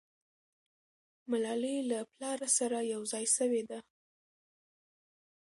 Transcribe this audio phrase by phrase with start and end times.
[1.31, 3.79] ملالۍ له پلاره سره یو ځای سوې ده.